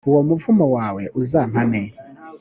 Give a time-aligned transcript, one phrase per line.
[0.09, 1.81] uwo muvumo wawe uzampame